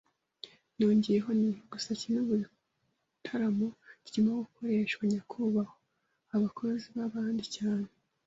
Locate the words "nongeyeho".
0.77-1.29